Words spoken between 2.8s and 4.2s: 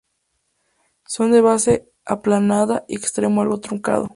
y extremo algo truncado.